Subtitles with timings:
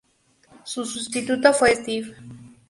[0.63, 2.15] Su sustituto fue Steve.